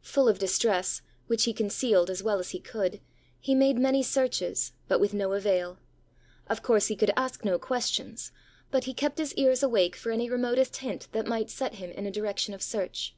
[0.00, 2.98] Full of distress, which he concealed as well as he could,
[3.38, 5.78] he made many searches, but with no avail.
[6.46, 8.32] Of course he could ask no questions;
[8.70, 12.06] but he kept his ears awake for any remotest hint that might set him in
[12.06, 13.16] a direction of search.